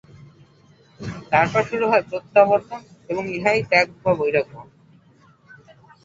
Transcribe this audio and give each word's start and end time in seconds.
তারপর 1.31 1.61
শুরু 1.63 1.85
হয় 1.87 2.03
প্রত্যাবর্তন 2.09 2.81
এবং 3.09 3.23
ইহাই 3.35 3.59
ত্যাগ 3.69 3.87
বা 4.03 4.11
বৈরাগ্য। 4.19 4.53